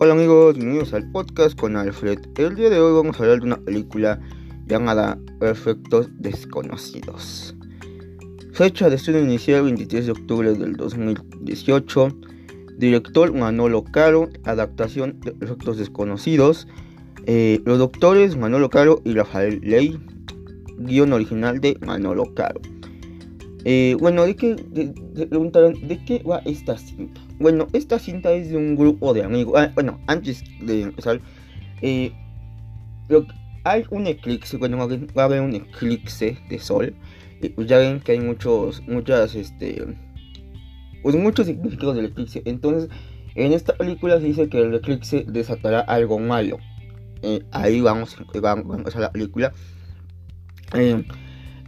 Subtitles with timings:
[0.00, 2.20] Hola amigos, bienvenidos al podcast con Alfred.
[2.36, 4.20] El día de hoy vamos a hablar de una película
[4.68, 7.56] llamada Efectos Desconocidos.
[8.52, 12.10] Fecha de estreno inicial 23 de octubre del 2018.
[12.76, 14.28] Director Manolo Caro.
[14.44, 16.68] Adaptación de Efectos Desconocidos.
[17.26, 19.98] Eh, los doctores Manolo Caro y Rafael Ley.
[20.76, 22.60] Guión original de Manolo Caro.
[23.64, 27.20] Eh, bueno, ¿de qué, ¿de qué va esta cinta?
[27.38, 29.54] Bueno, esta cinta es de un grupo de amigos.
[29.56, 31.20] Ah, bueno, antes de empezar,
[31.82, 32.12] eh,
[33.64, 36.94] hay un eclipse, bueno, va a haber un eclipse de sol.
[37.54, 39.84] Pues ya ven que hay muchos, muchas, este,
[41.02, 42.42] pues muchos significados del eclipse.
[42.44, 42.90] Entonces,
[43.36, 46.58] en esta película se dice que el eclipse desatará algo malo.
[47.22, 49.52] Eh, ahí vamos, vamos a la película.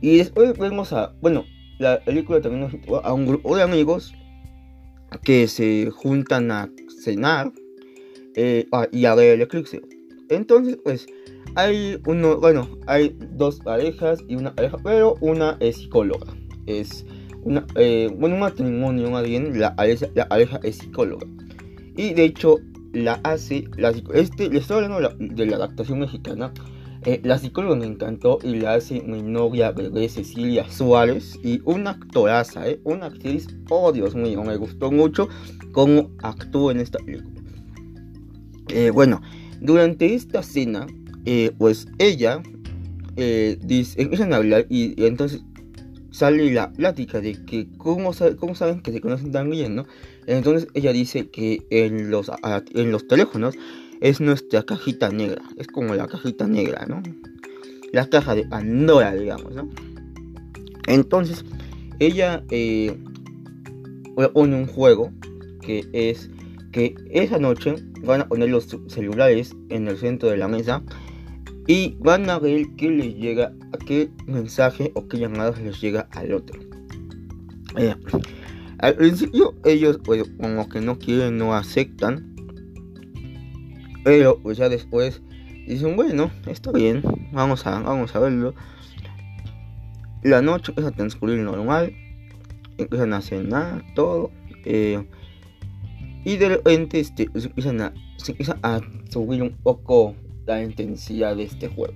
[0.00, 1.44] y después vemos a, bueno,
[1.78, 4.14] la película también nos a un grupo de amigos
[5.18, 6.70] que se juntan a
[7.02, 7.52] cenar
[8.34, 9.80] eh, ah, y a ver el eclipse.
[10.28, 11.06] Entonces, pues,
[11.56, 16.32] hay uno, bueno, hay dos parejas y una pareja, pero una es psicóloga.
[16.66, 17.04] Es
[17.42, 19.74] una, eh, bueno, un matrimonio más bien, la,
[20.14, 21.26] la pareja es psicóloga.
[21.96, 22.58] Y de hecho,
[22.92, 26.52] la hace, la, este, les estoy hablando de la adaptación mexicana
[27.06, 31.92] eh, la psicóloga me encantó y la hace mi novia bebé Cecilia Suárez y una
[31.92, 32.78] actoraza, ¿eh?
[32.84, 35.28] una actriz, oh Dios mío, me gustó mucho
[35.72, 37.40] cómo actuó en esta película.
[38.68, 39.22] Eh, bueno,
[39.62, 40.86] durante esta escena,
[41.24, 42.42] eh, pues ella
[43.16, 45.42] dice, empiezan a hablar y, entonces
[46.10, 49.86] sale la plática de que cómo, cómo, saben que se conocen tan bien, ¿no?
[50.26, 52.30] Entonces ella dice que en los,
[52.74, 53.56] en los teléfonos
[54.00, 55.42] es nuestra cajita negra.
[55.56, 57.02] Es como la cajita negra, ¿no?
[57.92, 59.68] La caja de Pandora, digamos, ¿no?
[60.86, 61.44] Entonces,
[61.98, 62.96] ella eh,
[64.32, 65.12] pone un juego
[65.60, 66.30] que es
[66.72, 70.82] que esa noche van a poner los celulares en el centro de la mesa
[71.66, 73.52] y van a ver qué les llega,
[73.86, 76.58] qué mensaje o qué llamadas les llega al otro.
[77.76, 77.94] Eh,
[78.78, 82.34] al principio ellos pues, como que no quieren, no aceptan,
[84.10, 85.22] pero pues ya después
[85.68, 87.00] dicen, bueno, está bien,
[87.30, 88.54] vamos a, vamos a verlo.
[90.24, 91.94] La noche empieza a transcurrir normal,
[92.76, 94.32] empiezan a cenar, todo.
[94.64, 95.06] Eh,
[96.24, 101.36] y de repente este, se, empiezan a, se empieza a subir un poco la intensidad
[101.36, 101.94] de este juego.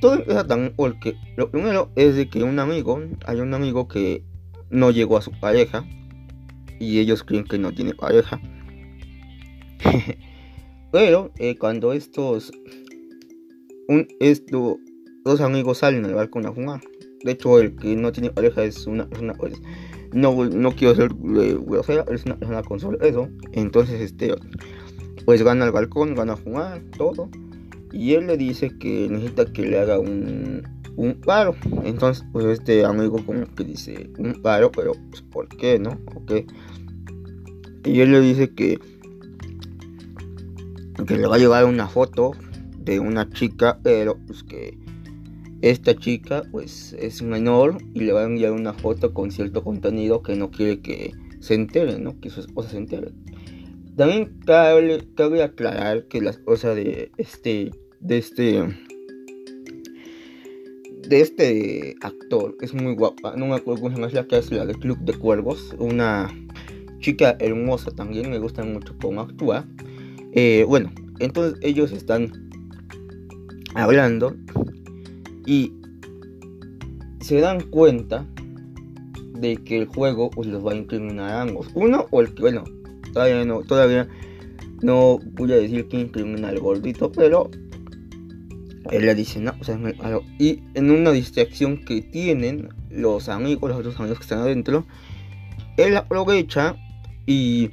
[0.00, 4.24] Todo empieza tan porque lo primero es de que un amigo, hay un amigo que
[4.68, 5.84] no llegó a su pareja
[6.80, 8.40] y ellos creen que no tiene pareja.
[10.94, 12.52] Pero eh, cuando estos,
[15.24, 16.80] dos amigos salen al balcón a fumar,
[17.24, 19.60] de hecho el que no tiene pareja es una persona, pues,
[20.12, 21.58] no, no quiero ser eh,
[22.12, 24.36] es una persona con solo eso, entonces este,
[25.24, 27.28] pues van al balcón, van a fumar, todo,
[27.90, 30.62] y él le dice que necesita que le haga un,
[30.94, 35.76] un paro, entonces pues este amigo como que dice un paro, pero pues ¿por qué
[35.80, 35.98] no?
[36.14, 36.44] ¿Ok?
[37.84, 38.78] Y él le dice que
[41.04, 42.32] que le va a llevar una foto
[42.78, 44.78] de una chica, pero pues que
[45.62, 50.22] esta chica pues es menor y le va a enviar una foto con cierto contenido
[50.22, 52.20] que no quiere que se entere, ¿no?
[52.20, 53.12] Que su esposa se entere.
[53.96, 57.70] También cabe, cabe aclarar que la esposa de este,
[58.00, 58.62] de este,
[61.08, 63.36] de este actor es muy guapa.
[63.36, 65.74] No me acuerdo cómo llama, la que hace la de Club de Cuervos.
[65.78, 66.28] Una
[66.98, 69.64] chica hermosa también, me gusta mucho cómo actúa.
[70.36, 70.90] Eh, bueno,
[71.20, 72.50] entonces ellos están
[73.74, 74.36] hablando
[75.46, 75.72] y
[77.20, 78.26] se dan cuenta
[79.38, 81.68] de que el juego pues, los va a incriminar a ambos.
[81.74, 82.64] Uno o el que, bueno,
[83.12, 84.08] todavía no, todavía
[84.82, 87.50] no voy a decir que incrimina al gordito, pero
[88.90, 89.54] él le dice, no,
[90.38, 94.84] Y en una distracción que tienen los amigos, los otros amigos que están adentro,
[95.76, 96.76] él aprovecha
[97.26, 97.70] y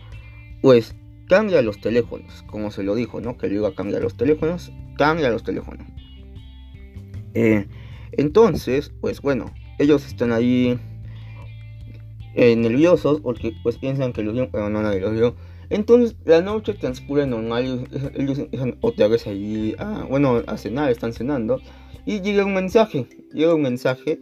[0.62, 0.95] pues
[1.31, 3.38] cambia los teléfonos, como se lo dijo, ¿no?
[3.38, 5.88] Que le iba a cambiar los teléfonos, cambia los teléfonos.
[7.33, 7.68] Eh,
[8.12, 9.45] entonces, pues bueno,
[9.80, 10.78] ellos están ahí
[12.36, 15.38] eh, nerviosos porque pues piensan que los vieron, pero no nadie los vio.
[15.69, 21.13] Entonces la noche transcurre normal, ellos, empiezan otra vez allí, a, bueno, a cenar, están
[21.13, 21.62] cenando.
[22.06, 24.19] Y llega un mensaje, llega un mensaje.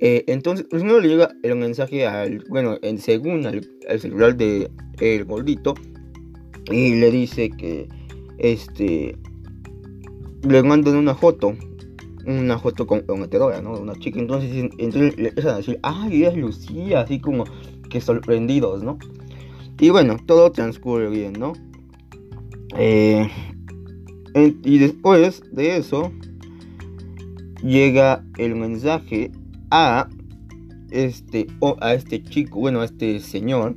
[0.00, 3.68] Eh, entonces, primero le llega el mensaje al, bueno, en según al,
[4.00, 4.70] celular de
[5.00, 5.74] el gordito,
[6.70, 7.88] y le dice que
[8.38, 9.16] este
[10.42, 11.54] le mandan una foto
[12.26, 14.18] una foto con prometedora no una chica.
[14.18, 17.44] Entonces, entonces le empiezan a decir ay es Lucía así como
[17.88, 18.98] que sorprendidos no
[19.78, 21.52] y bueno todo transcurre bien no
[22.78, 23.26] Eh,
[24.34, 26.12] y después de eso
[27.62, 29.30] llega el mensaje
[29.70, 30.08] a
[30.90, 33.76] este o a este chico, bueno, a este señor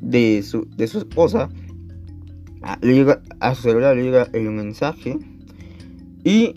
[0.00, 1.48] de su, de su esposa.
[2.82, 5.18] Llega a su celular le llega el mensaje
[6.24, 6.54] y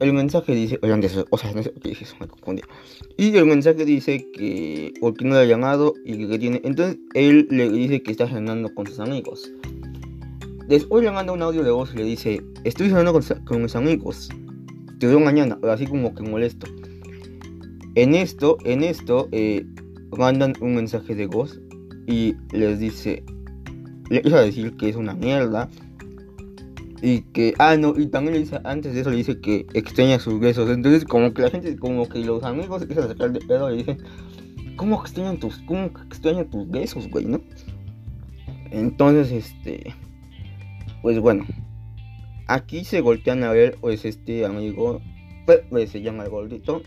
[0.00, 2.62] el mensaje dice, oigan, o sea, no sé qué dije, me confundí.
[3.16, 6.60] Y el mensaje dice que porque no le ha llamado y que tiene.
[6.64, 9.50] Entonces él le dice que está cenando con sus amigos.
[10.68, 13.12] Después le manda un audio de voz y le dice, estoy cenando
[13.44, 14.30] con, mis amigos.
[14.98, 16.66] Te veo mañana, así como que molesto.
[17.94, 19.64] En esto, en esto, eh,
[20.16, 21.60] mandan un mensaje de voz
[22.06, 23.24] y les dice,
[24.10, 25.68] le a decir que es una mierda,
[27.06, 30.18] y que, ah, no, y también le dice, antes de eso le dice que extraña
[30.18, 30.70] sus besos.
[30.70, 33.70] Entonces, como que la gente, como que los amigos se empiezan a sacar de pedo
[33.70, 33.98] y dicen,
[34.76, 37.42] ¿cómo extrañan tus, cómo extrañan tus besos, güey, no?
[38.70, 39.94] Entonces, este,
[41.02, 41.44] pues bueno,
[42.46, 45.02] aquí se voltean a ver, pues este amigo,
[45.46, 46.80] Pepe se llama el gordito,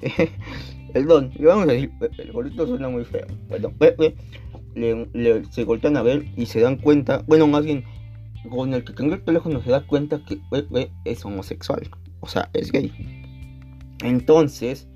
[0.96, 3.28] el don, le vamos a decir, el gordito suena muy feo.
[3.50, 4.16] Bueno, Pepe,
[4.78, 7.84] le, se voltean a ver y se dan cuenta, bueno, más bien,
[8.50, 10.40] con el que tenga el teléfono se da cuenta que
[11.06, 11.90] es homosexual,
[12.22, 12.92] o sea, es gay.
[14.04, 14.88] Entonces,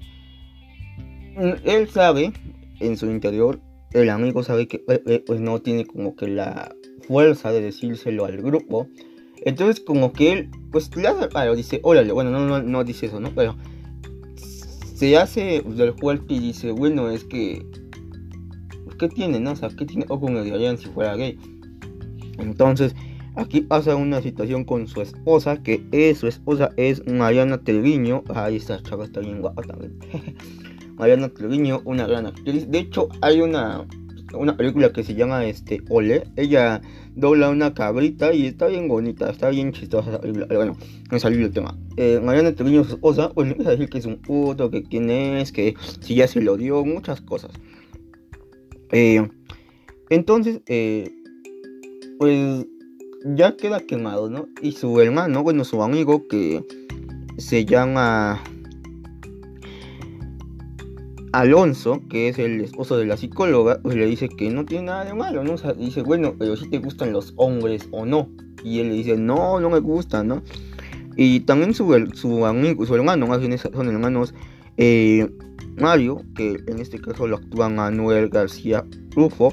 [1.63, 2.33] él sabe
[2.79, 3.59] en su interior,
[3.93, 4.79] el amigo sabe que
[5.25, 6.73] pues no tiene como que la
[7.07, 8.87] fuerza de decírselo al grupo.
[9.43, 13.19] Entonces como que él pues hace paro, dice, órale, bueno, no, no, no dice eso,
[13.19, 13.31] ¿no?
[13.33, 13.55] Pero
[15.01, 17.65] se hace del fuerte y dice, bueno, es que,
[19.01, 19.51] ¿qué tiene, no?
[19.51, 21.37] O sea, ¿qué tiene o con el si fuera gay?
[22.37, 22.95] Entonces,
[23.35, 28.23] Aquí pasa una situación con su esposa, que es, su esposa es Mariana Treviño.
[28.35, 29.97] Ahí está, chava está bien guapa también.
[30.97, 32.69] Mariana Treviño, una gran actriz.
[32.69, 33.87] De hecho, hay una,
[34.33, 36.25] una película que se llama este Ole.
[36.35, 36.81] Ella
[37.15, 40.19] dobla una cabrita y está bien bonita, está bien chistosa
[40.49, 40.75] Bueno,
[41.09, 41.77] me salió el tema.
[41.95, 45.53] Eh, Mariana Treviño, su esposa, bueno, es decir que es un puto, que quién es,
[45.53, 47.51] que si ya se lo dio, muchas cosas.
[48.91, 49.27] Eh,
[50.09, 51.11] entonces, eh,
[52.19, 52.65] pues
[53.25, 54.47] ya queda quemado, ¿no?
[54.61, 56.63] Y su hermano, bueno, su amigo que
[57.37, 58.41] se llama
[61.31, 65.05] Alonso, que es el esposo de la psicóloga, pues le dice que no tiene nada
[65.05, 65.55] de malo, ¿no?
[65.77, 68.29] Dice, bueno, pero si te gustan los hombres o no.
[68.63, 70.43] Y él le dice, no, no me gustan, ¿no?
[71.15, 74.33] Y también su, su amigo, su hermano, más bien son hermanos,
[74.77, 75.29] eh,
[75.81, 78.85] Mario, que en este caso lo actúa Manuel García
[79.15, 79.51] Rufo,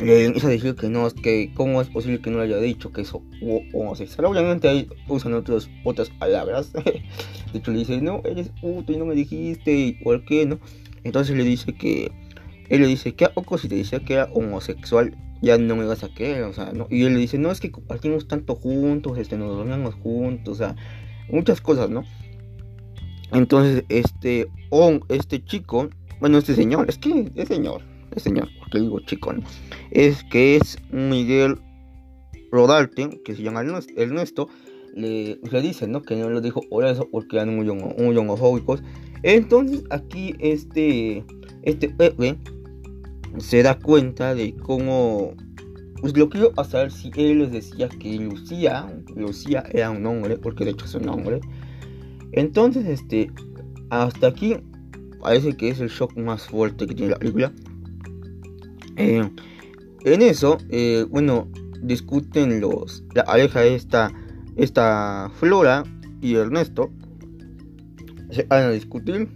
[0.00, 3.02] le a decir que no, que cómo es posible que no le haya dicho que
[3.02, 3.12] es
[3.72, 4.26] homosexual.
[4.26, 6.72] Obviamente ahí usan otros, otras palabras.
[7.52, 10.58] de hecho le dice, no, eres puto y no me dijiste, y por ¿no?
[11.04, 12.10] Entonces le dice que,
[12.68, 15.16] él le dice, ¿qué a poco si te decía que era homosexual?
[15.42, 16.88] Ya no me vas a querer, o sea, ¿no?
[16.90, 20.56] Y él le dice, no, es que compartimos tanto juntos, este, nos dormíamos juntos, o
[20.56, 20.74] sea,
[21.30, 22.02] muchas cosas, ¿no?
[23.34, 24.48] Entonces, este,
[25.08, 25.90] este chico,
[26.20, 27.82] bueno, este señor, es que es señor,
[28.14, 29.34] es señor, porque digo chico,
[29.90, 31.58] es que es Miguel
[32.52, 33.64] Rodarte, que se llama
[33.96, 34.48] Ernesto,
[34.94, 36.02] le, le dice, ¿no?
[36.02, 38.82] Que no lo dijo por eso, porque eran muy, muy homofóbicos.
[39.24, 41.24] Entonces aquí este,
[41.62, 42.38] este Pepe
[43.38, 45.34] se da cuenta de cómo,
[46.00, 50.64] pues lo quiero saber si él les decía que Lucía, Lucía era un hombre, porque
[50.64, 51.40] de hecho es un hombre.
[52.36, 53.30] Entonces, este,
[53.90, 54.56] hasta aquí
[55.20, 57.52] parece que es el shock más fuerte que tiene la película.
[58.96, 59.28] Eh,
[60.04, 61.48] en eso, eh, bueno,
[61.80, 63.04] discuten los.
[63.14, 64.12] La aleja esta,
[64.56, 65.84] esta Flora
[66.20, 66.90] y Ernesto.
[68.30, 69.28] Se van a discutir.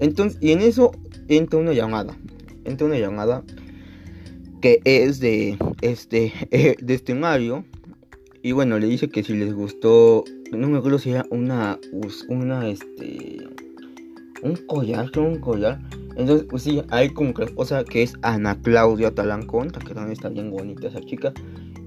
[0.00, 0.92] Entonces, y en eso
[1.28, 2.16] entra una llamada.
[2.64, 3.44] Entra una llamada
[4.62, 6.32] que es de este,
[6.80, 7.66] de este Mario.
[8.42, 10.24] Y bueno, le dice que si les gustó.
[10.52, 11.78] No me acuerdo si era una.
[12.28, 13.48] Una este.
[14.42, 15.80] Un collar, que un collar
[16.16, 20.30] entonces, pues sí, hay como que cosa que es Ana Claudia Talancón, que también está
[20.30, 21.32] bien bonita esa chica.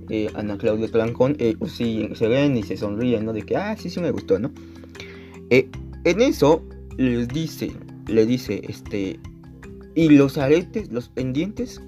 [0.09, 3.33] Eh, Ana Claudia Talancón, eh, pues sí, se ven y se sonríen, ¿no?
[3.33, 4.51] De que, ah, sí, sí me gustó, ¿no?
[5.49, 5.67] Eh,
[6.03, 6.63] en eso
[6.97, 7.71] les dice,
[8.07, 9.19] le dice, este,
[9.95, 11.81] y los aretes, los pendientes,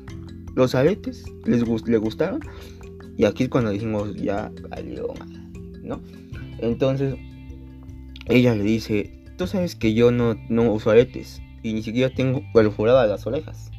[0.55, 2.41] los aretes, les, le gustaron.
[3.17, 5.13] Y aquí es cuando dijimos, ya valió,
[5.83, 6.01] ¿no?
[6.61, 7.15] Entonces,
[8.27, 12.41] ella le dice, tú sabes que yo no, no uso aretes y ni siquiera tengo
[12.53, 13.71] perforadas las orejas.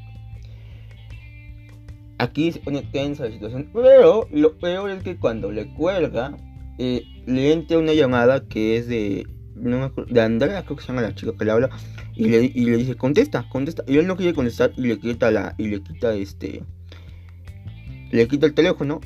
[2.19, 6.37] Aquí se pone tensa la situación, pero lo peor es que cuando le cuelga,
[6.79, 11.03] eh, le entra una llamada que es de, no de Andrea, creo que se llama
[11.03, 11.71] la chica que le habla,
[12.15, 15.31] y le, y le dice, contesta, contesta, y él no quiere contestar y le quita
[15.31, 16.63] la, y le quita este,
[18.13, 19.01] le quita el teléfono,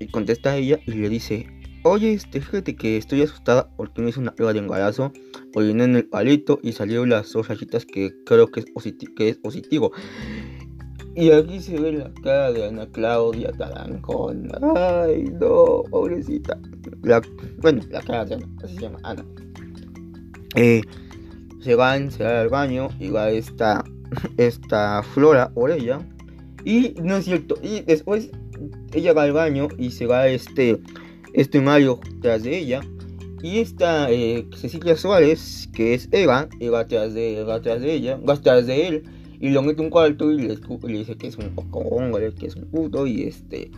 [0.00, 1.46] Y contesta a ella y le dice,
[1.82, 5.12] oye, este, fíjate que estoy asustada porque me hice una prueba de embarazo,
[5.54, 9.92] oriné en el palito y salieron las dos rayitas que creo que es, positivo.
[11.16, 14.48] Y aquí se ve la cara de Ana Claudia Tarancón.
[14.76, 16.58] Ay, no, pobrecita.
[17.58, 19.24] bueno, la cara de Ana, así se llama Ana.
[20.54, 20.82] Eh,
[21.60, 23.84] se van, se va al baño y va esta,
[24.36, 26.00] esta Flora ella
[26.64, 27.56] Y no es cierto.
[27.62, 28.30] Y después
[28.92, 30.80] ella va al baño y se va este
[31.62, 32.80] Mario tras de ella.
[33.42, 38.16] Y esta eh, Cecilia Suárez, que es Eva, va tras de, va tras de ella,
[38.16, 39.02] va tras de él.
[39.40, 40.58] Y lo mete un cuarto y le,
[40.88, 43.06] dice que es un hombre, que es un puto.
[43.06, 43.70] Y este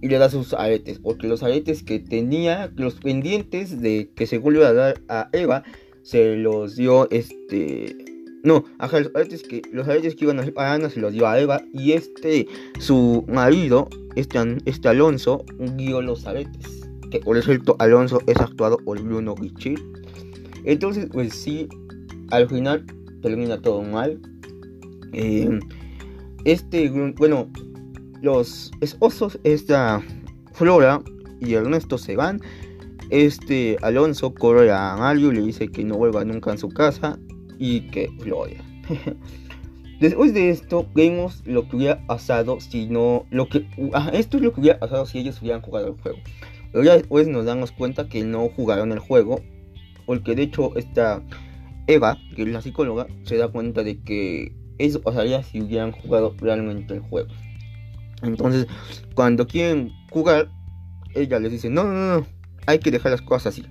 [0.00, 0.98] y le da sus aretes.
[0.98, 5.64] Porque los aretes que tenía, los pendientes de que se vuelve a dar a Eva,
[6.02, 7.96] se los dio este.
[8.44, 11.40] No, ajá, los aretes que, los aretes que iban a Ana se los dio a
[11.40, 11.60] Eva.
[11.72, 12.46] Y este,
[12.78, 15.44] su marido, este, este Alonso,
[15.76, 16.87] dio los aretes.
[17.10, 19.74] Que por cierto, Alonso es actuado por Bruno Ricci.
[20.64, 21.68] Entonces, pues sí,
[22.30, 22.84] al final
[23.22, 24.20] termina todo mal.
[25.12, 25.58] Eh,
[26.44, 27.48] este, bueno,
[28.20, 30.02] los osos, esta
[30.52, 31.02] Flora
[31.40, 32.40] y Ernesto se van
[33.10, 37.18] este Alonso corre a Mario y le dice que no vuelva nunca a su casa
[37.58, 38.44] y que lo.
[40.00, 43.26] Después de esto, vemos lo que hubiera pasado si no.
[43.30, 43.66] Lo que,
[44.12, 46.18] esto es lo que hubiera pasado si ellos hubieran jugado el juego.
[46.72, 49.40] Pero ya después nos damos cuenta que no jugaron el juego.
[50.06, 51.22] Porque de hecho, esta
[51.86, 56.34] Eva, que es la psicóloga, se da cuenta de que eso pasaría si hubieran jugado
[56.38, 57.28] realmente el juego.
[58.22, 58.66] Entonces,
[59.14, 60.50] cuando quieren jugar,
[61.14, 62.26] ella les dice: No, no, no,
[62.66, 63.64] hay que dejar las cosas así.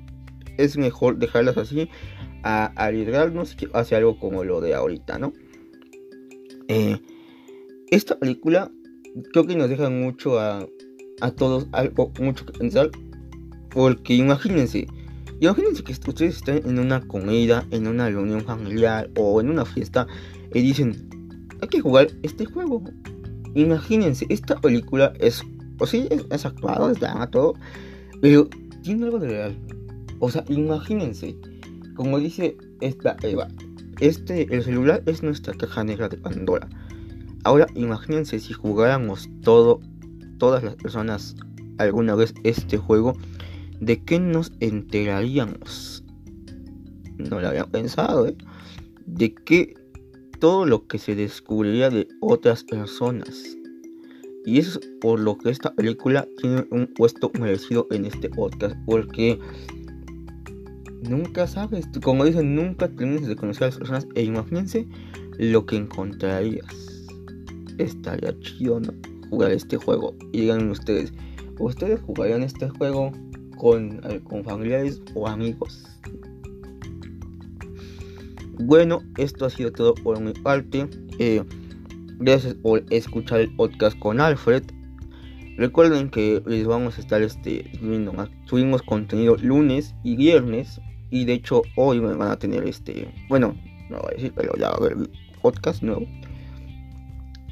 [0.57, 1.89] Es mejor dejarlas así
[2.43, 5.33] a arriesgarnos hacia algo como lo de ahorita, ¿no?
[6.67, 6.99] Eh,
[7.89, 8.71] esta película
[9.31, 10.65] creo que nos deja mucho a,
[11.21, 12.89] a todos algo mucho que pensar.
[13.69, 14.87] Porque imagínense,
[15.39, 20.07] imagínense que ustedes están en una comida, en una reunión familiar o en una fiesta
[20.53, 21.07] y dicen,
[21.61, 22.83] hay que jugar este juego.
[23.55, 25.43] Imagínense, esta película es,
[25.79, 27.53] o sí, es, actuado, es drama, todo,
[28.21, 28.47] pero
[28.81, 29.57] tiene algo de real.
[30.19, 31.35] O sea, imagínense,
[31.95, 33.47] como dice esta Eva,
[33.99, 36.67] este, el celular es nuestra caja negra de Pandora.
[37.43, 39.79] Ahora imagínense si jugáramos todo,
[40.37, 41.35] todas las personas
[41.77, 43.13] alguna vez este juego,
[43.79, 46.03] ¿de qué nos enteraríamos?
[47.17, 48.35] No lo había pensado, ¿eh?
[49.05, 49.73] De qué
[50.39, 53.57] todo lo que se descubriría de otras personas.
[54.45, 58.75] Y eso es por lo que esta película tiene un puesto merecido en este podcast.
[58.85, 59.39] Porque
[61.01, 64.07] nunca sabes, como dicen, nunca terminas de conocer a las personas.
[64.15, 64.87] E imagínense
[65.37, 67.05] lo que encontrarías.
[67.77, 68.93] Estaría chido, ¿no?
[69.29, 70.15] Jugar este juego.
[70.31, 71.13] Y digan ustedes,
[71.59, 73.11] ¿ustedes jugarían este juego
[73.57, 75.85] con, eh, con familiares o amigos?
[78.59, 80.87] Bueno, esto ha sido todo por mi parte.
[81.19, 81.43] Eh,
[82.19, 84.63] Gracias por escuchar el podcast con Alfred.
[85.55, 88.11] Recuerden que les vamos a estar este, subiendo
[88.45, 90.81] subimos contenido lunes y viernes.
[91.11, 93.13] Y de hecho hoy me van a tener este.
[93.29, 93.55] Bueno,
[93.91, 94.97] no voy a decir, pero ya va a haber
[95.43, 96.07] podcast nuevo.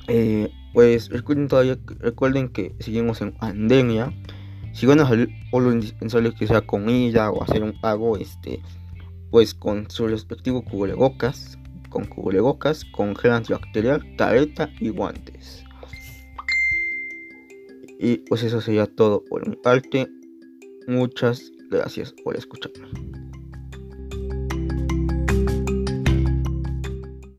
[0.08, 4.14] Eh, pues recuerden todavía, recuerden que seguimos en pandemia.
[4.74, 8.62] Si van a salir o lo indispensable que sea comida o hacer un pago, este,
[9.32, 11.58] pues con su respectivo cubrebocas
[11.96, 15.64] con cubrebocas, con gel antibacterial, careta y guantes.
[17.98, 20.06] Y pues eso sería todo por mi parte.
[20.90, 23.15] Muchas gracias por escucharme.